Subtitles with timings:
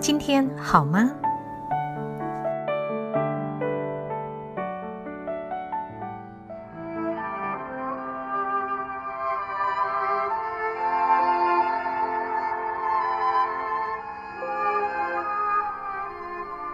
[0.00, 1.12] 今天好吗？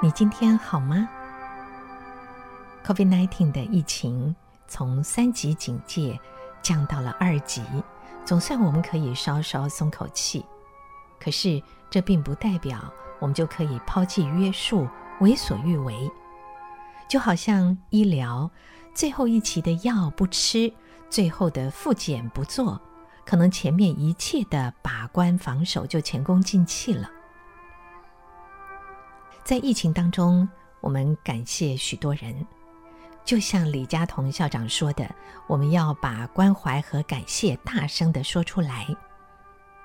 [0.00, 1.08] 你今天好吗
[2.84, 4.34] ？COVID-19 的疫情
[4.66, 6.18] 从三级警戒
[6.60, 7.62] 降到了二级，
[8.24, 10.44] 总算我们可以稍稍松口气。
[11.22, 14.88] 可是这并不代表我们就可以抛弃约束，
[15.20, 16.10] 为所欲为。
[17.08, 18.50] 就好像医疗
[18.92, 20.72] 最后一期的药不吃，
[21.08, 22.80] 最后的复检不做，
[23.24, 27.08] 可能前面一切的把关防守就前功尽弃了。
[29.44, 30.48] 在疫情当中，
[30.80, 32.44] 我们感谢许多人，
[33.24, 35.08] 就像李佳彤校长说的，
[35.46, 38.88] 我们要把关怀和感谢大声的说出来。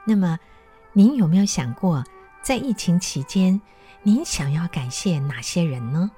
[0.04, 0.40] 那么，
[0.98, 2.04] 您有没有想过，
[2.42, 3.62] 在疫情期间，
[4.02, 6.10] 您想要感谢哪些人呢？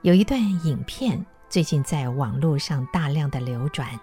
[0.00, 4.00] 有一段影片最近在网络上大量的流转，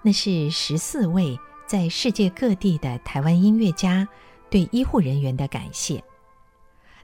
[0.00, 4.08] 那是十四位在世界各地的台湾音乐家
[4.48, 6.02] 对医护人员的感谢。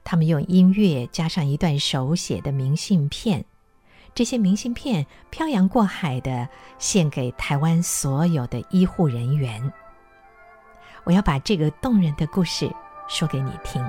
[0.03, 3.45] 他们用音乐加上一段手写的明信片，
[4.15, 6.49] 这些明信片漂洋过海的
[6.79, 9.71] 献给台湾所有的医护人员。
[11.05, 12.71] 我要把这个动人的故事
[13.09, 13.83] 说给你听。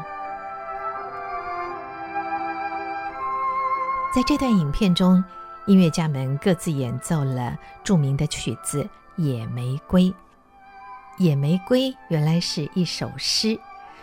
[4.13, 5.23] 在这段影片中，
[5.65, 8.83] 音乐家们各自演奏了著名的曲子
[9.15, 10.03] 《野玫瑰》。
[11.17, 13.59] 《野玫瑰》原来是一首诗。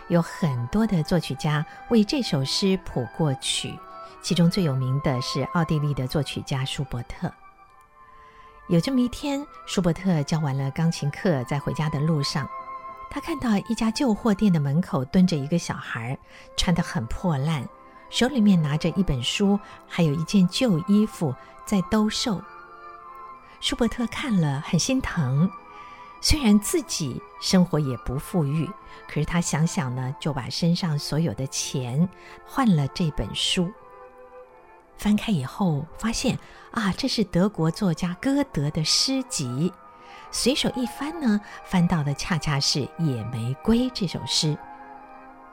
[0.08, 3.72] 有很多的作曲家为这首诗谱过曲，
[4.20, 7.32] 其中最有名的是奥地利的作曲家舒伯特。
[8.68, 12.46] 有这么一天，舒伯特教完了钢琴课，在回家的路上，
[13.14, 16.18] 他看到一家旧货店的门口蹲着一个小孩，
[16.56, 17.62] 穿得很破烂，
[18.08, 21.34] 手里面拿着一本书，还有一件旧衣服
[21.66, 22.42] 在兜售。
[23.60, 25.50] 舒伯特看了很心疼。
[26.22, 28.66] 虽然自己生活也不富裕，
[29.06, 32.08] 可是他想想呢，就把身上所有的钱
[32.46, 33.70] 换了这本书。
[34.96, 36.38] 翻开以后，发现
[36.70, 39.70] 啊，这是德国作家歌德的诗集。
[40.32, 44.56] 随手一翻呢，翻到的恰恰是《野玫瑰》这首诗。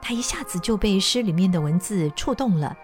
[0.00, 2.74] 他一下子就被诗里面的文字触动了，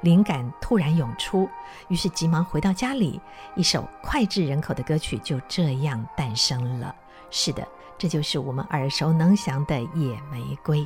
[0.00, 1.48] 灵感突然涌出，
[1.86, 3.20] 于是急忙回到家里，
[3.54, 6.92] 一首脍炙人口的歌曲就这样诞生了。
[7.30, 7.64] 是的，
[7.96, 10.80] 这就是我们耳熟能详的《野玫瑰》。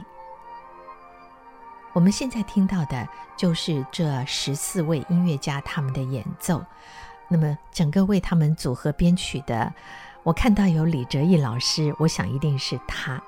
[1.94, 3.08] 我们现在听到的
[3.38, 6.62] 就是这十四位音乐家他们的演奏。
[7.30, 9.72] 那么，整个为他们组合编曲的，
[10.24, 13.22] 我看到有李哲毅老师，我想一定是他。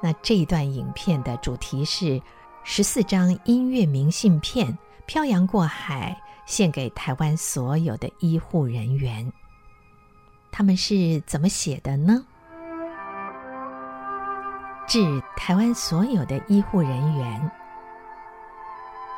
[0.00, 2.20] 那这一段影片的主题是
[2.62, 6.16] 十四张音乐明信片，漂洋过海，
[6.46, 9.32] 献给台湾所有的医护人员。
[10.52, 12.24] 他们是怎么写的呢？
[14.86, 17.50] 致台湾所有的医护人员，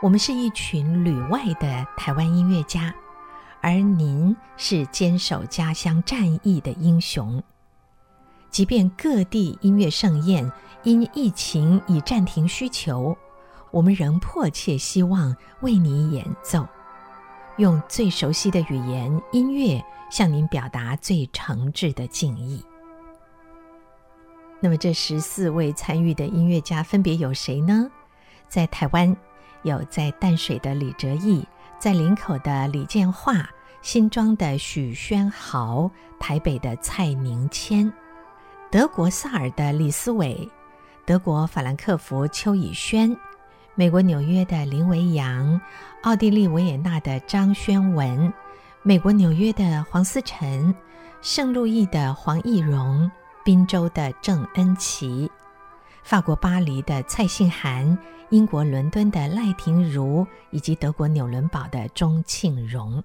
[0.00, 2.94] 我们是一群旅外的台湾音乐家，
[3.66, 7.42] 而您是坚守家乡战役的英雄。
[8.48, 10.48] 即便各地音乐盛宴
[10.84, 13.18] 因疫情已暂停需求，
[13.72, 16.64] 我们仍迫切希望为您演奏，
[17.56, 19.84] 用最熟悉的语言音乐。
[20.08, 22.64] 向您表达最诚挚的敬意。
[24.60, 27.90] 那么，这十四位参与的音乐家分别有谁呢？
[28.48, 29.16] 在台湾
[29.64, 31.44] 有在淡水的李哲义，
[31.80, 33.50] 在林口的李建化，
[33.86, 35.88] 新庄的许宣豪，
[36.18, 37.90] 台北的蔡明谦，
[38.68, 40.50] 德国萨尔的李思伟，
[41.04, 43.16] 德国法兰克福邱以轩，
[43.76, 45.60] 美国纽约的林维扬，
[46.02, 48.32] 奥地利维也纳的张宣文。
[48.82, 50.74] 美国纽约的黄思辰，
[51.22, 53.08] 圣路易的黄义荣，
[53.44, 55.30] 滨州的郑恩琪，
[56.02, 57.96] 法国巴黎的蔡信涵，
[58.30, 63.00] 英国伦敦的赖婷如，以及德国纽伦堡的钟庆荣，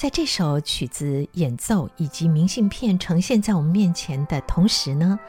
[0.00, 5.20] 在这首曲子演奏以及明信片呈现在我们面前的同时呢，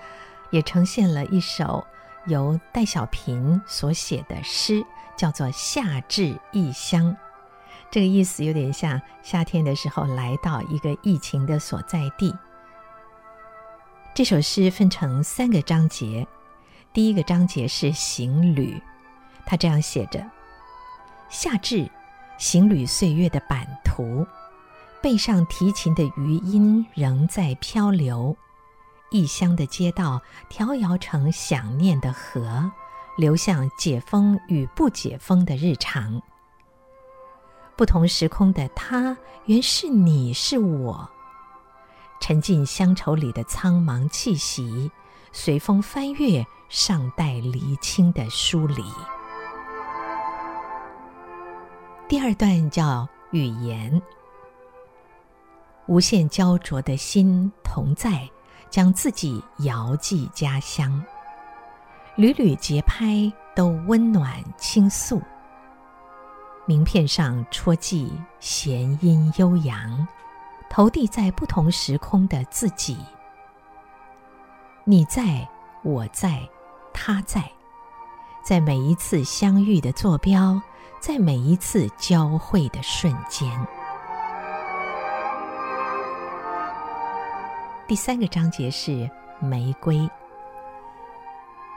[0.49, 1.85] 也呈现了一首
[2.27, 4.81] 由戴小平所写的诗，
[5.17, 7.11] 叫做《夏至异乡》。
[7.89, 12.33] 这个意思有点像夏天的时候来到一个疫情的所在地。
[14.13, 16.25] 这首诗分成三个章节，
[16.93, 18.81] 第一个章节是行旅，
[19.45, 20.25] 他这样写着
[21.27, 21.91] ：“夏至，
[22.37, 24.25] 行旅岁月的版图，
[25.01, 28.37] 背上提琴的余音仍在漂流，
[29.09, 32.71] 异乡的街道调摇成想念的河，
[33.17, 36.21] 流向解封与不解封的日常。
[37.75, 41.09] 不同时空的他，原是你是我，
[42.19, 44.91] 沉浸乡愁里的苍茫气息，
[45.31, 48.83] 随风翻阅尚待厘清的疏离。
[52.07, 53.99] 第二段叫语言，
[55.91, 58.25] 无限焦灼的心同在，
[58.69, 61.03] 将自己遥寄家乡。
[62.15, 65.21] 缕缕节拍都温暖倾诉，
[66.65, 68.09] 名片上戳记
[68.39, 70.07] 弦音悠扬，
[70.69, 72.97] 投递在不同时空的自己。
[74.85, 75.45] 你在，
[75.83, 76.47] 我在，
[76.93, 77.51] 他在，
[78.41, 80.61] 在每一次相遇的坐标。
[81.01, 83.49] 在每一次交汇的瞬间。
[87.91, 89.11] 第三个章节是
[89.41, 90.09] 玫瑰。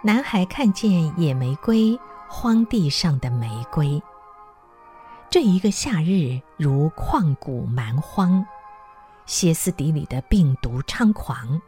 [0.00, 4.00] 男孩看见野玫瑰，荒地上的玫瑰。
[5.28, 8.46] 这一个夏日如旷古蛮荒，
[9.26, 11.60] 歇斯底里的病毒猖狂。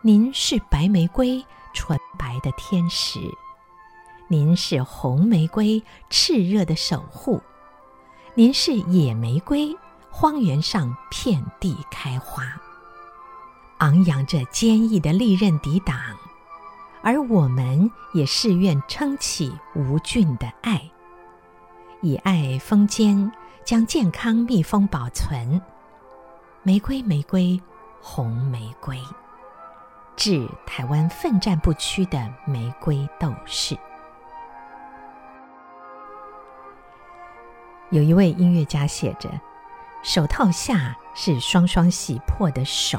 [0.00, 1.40] 您是白玫瑰，
[1.72, 3.20] 纯白的天使。
[4.26, 7.40] 您是红玫瑰，炽热的守护；
[8.34, 9.72] 您是野玫瑰，
[10.10, 12.42] 荒原上遍地开花，
[13.78, 15.96] 昂扬着坚毅的利刃抵挡。
[17.02, 20.80] 而我们也誓愿撑起无菌的爱，
[22.00, 23.30] 以爱封缄，
[23.62, 25.60] 将健康密封保存。
[26.62, 27.60] 玫瑰，玫瑰，
[28.00, 28.98] 红玫瑰，
[30.16, 33.76] 致台湾奋战不屈的玫瑰斗士。
[37.90, 39.28] 有一位音乐家写着
[40.02, 42.98] ：“手套下是双双洗破的手，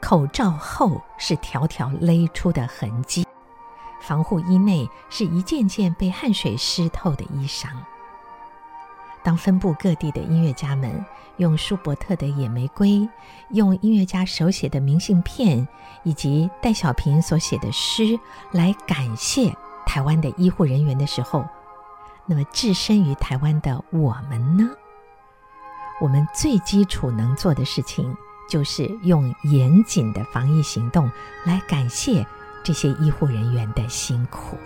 [0.00, 3.26] 口罩后是条条勒出的痕迹，
[4.00, 7.68] 防护衣内是一件件被汗水湿透的衣裳。”
[9.22, 11.04] 当分布各地的音乐家们
[11.36, 12.88] 用舒伯特的《野玫瑰》，
[13.50, 15.66] 用音乐家手写的明信片，
[16.04, 18.18] 以及戴小平所写的诗
[18.52, 19.54] 来感谢
[19.84, 21.44] 台湾的医护人员的时候，
[22.24, 24.70] 那么，置身于台湾的我们呢？
[26.00, 28.16] 我们最基础能做的事情，
[28.48, 31.10] 就是用严谨的防疫行动
[31.44, 32.26] 来感谢
[32.64, 34.56] 这些医护人员的辛苦。